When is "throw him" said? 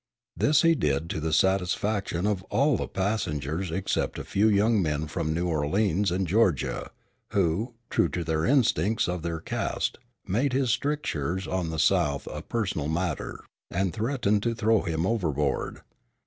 14.55-15.05